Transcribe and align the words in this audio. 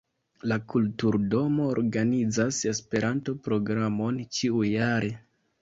La 0.51 0.55
kulturdomo 0.71 1.67
organizas 1.75 2.63
Esperanto-programon 2.73 4.21
ĉiu-jare. 4.39 5.17